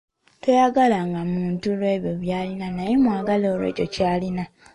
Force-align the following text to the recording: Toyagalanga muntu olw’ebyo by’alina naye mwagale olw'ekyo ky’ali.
Toyagalanga 0.41 1.19
muntu 1.33 1.65
olw’ebyo 1.73 2.11
by’alina 2.21 2.67
naye 2.77 2.93
mwagale 3.03 3.45
olw'ekyo 3.53 3.85
ky’ali. 3.93 4.29